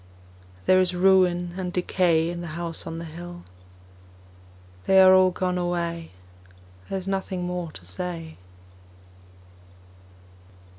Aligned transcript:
There 0.65 0.79
is 0.79 0.95
ruin 0.95 1.53
and 1.57 1.71
decay 1.71 2.31
In 2.31 2.41
the 2.41 2.57
House 2.57 2.87
on 2.87 2.97
the 2.97 3.05
Hill 3.05 3.43
They 4.87 4.99
are 4.99 5.13
all 5.13 5.29
gone 5.29 5.59
away, 5.59 6.09
There 6.89 6.97
is 6.97 7.07
nothing 7.07 7.43
more 7.43 7.71
to 7.73 7.85
say. 7.85 8.37